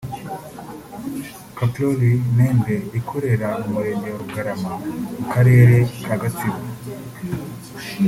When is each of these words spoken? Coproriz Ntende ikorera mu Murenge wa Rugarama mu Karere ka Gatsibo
Coproriz 1.57 2.19
Ntende 2.35 2.75
ikorera 2.99 3.47
mu 3.59 3.67
Murenge 3.73 4.09
wa 4.11 4.19
Rugarama 4.21 4.73
mu 5.17 5.25
Karere 5.33 5.75
ka 6.05 6.15
Gatsibo 6.21 6.61